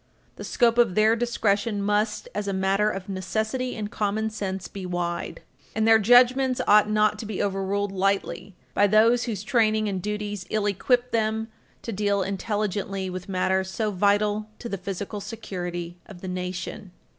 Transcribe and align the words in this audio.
The 0.37 0.43
scope 0.43 0.79
of 0.79 0.95
their 0.95 1.15
discretion 1.15 1.79
must, 1.83 2.27
as 2.33 2.47
a 2.47 2.53
matter 2.53 2.89
of 2.89 3.07
necessity 3.07 3.75
and 3.75 3.91
common 3.91 4.31
sense, 4.31 4.67
be 4.67 4.83
wide. 4.83 5.43
And 5.75 5.87
their 5.87 5.99
judgments 5.99 6.59
ought 6.65 6.89
not 6.89 7.19
to 7.19 7.25
be 7.27 7.39
overruled 7.43 7.91
lightly 7.91 8.55
by 8.73 8.87
those 8.87 9.25
whose 9.25 9.43
training 9.43 9.87
and 9.87 10.01
duties 10.01 10.47
ill 10.49 10.65
equip 10.65 11.11
them 11.11 11.49
to 11.83 11.91
deal 11.91 12.23
intelligently 12.23 13.11
with 13.11 13.29
matters 13.29 13.69
so 13.69 13.91
vital 13.91 14.49
to 14.57 14.67
the 14.67 14.77
physical 14.79 15.21
security 15.21 15.99
of 16.07 16.21
the 16.21 16.27
nation. 16.27 16.93